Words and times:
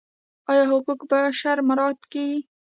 آیا 0.51 0.63
حقوق 0.71 0.99
بشر 1.11 1.57
مراعات 1.67 1.99
کیږي؟ 2.11 2.39